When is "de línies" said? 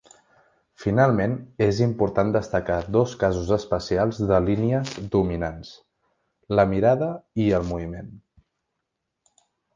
4.31-4.95